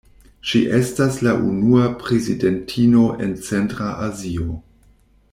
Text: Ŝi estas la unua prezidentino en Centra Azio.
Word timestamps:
Ŝi 0.51 0.59
estas 0.77 1.17
la 1.27 1.33
unua 1.49 1.83
prezidentino 2.05 3.03
en 3.27 3.35
Centra 3.49 3.91
Azio. 4.07 4.49